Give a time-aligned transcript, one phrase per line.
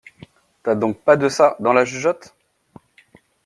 [0.63, 2.33] T'as donc pas de ça dans la jugeote!